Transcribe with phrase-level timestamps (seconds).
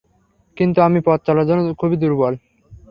[0.57, 2.33] কিন্তু আমি পথ চলার জন্য খুবই দুর্বল।